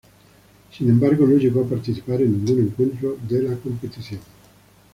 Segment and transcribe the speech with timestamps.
[0.75, 4.19] Sin embargo, no llegó a participar en ningún encuentro de la competición.